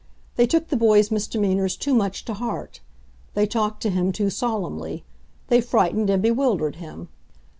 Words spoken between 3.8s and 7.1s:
to him too solemnly; they frightened and bewildered him.